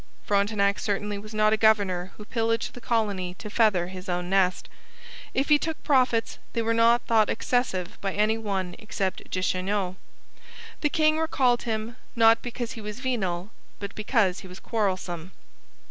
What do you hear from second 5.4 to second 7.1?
he took profits, they were not